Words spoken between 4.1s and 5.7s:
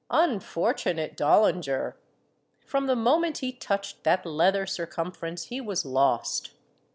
leather cir cumference he